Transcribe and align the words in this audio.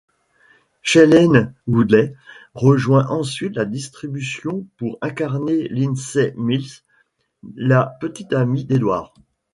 Shailene 0.81 1.53
Woodley 1.67 2.15
rejoint 2.55 3.05
ensuite 3.09 3.55
la 3.55 3.65
distribution 3.65 4.65
pour 4.77 4.97
incarner 5.01 5.67
Lindsay 5.67 6.31
Mills, 6.37 6.81
la 7.55 7.97
petite-amie 7.99 8.65
d'Edward. 8.65 9.13